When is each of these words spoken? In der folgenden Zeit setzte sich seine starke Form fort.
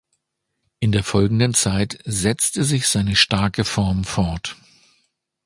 In 0.79 0.91
der 0.93 1.03
folgenden 1.03 1.53
Zeit 1.53 1.99
setzte 2.05 2.63
sich 2.63 2.87
seine 2.87 3.15
starke 3.15 3.63
Form 3.63 4.03
fort. 4.03 4.55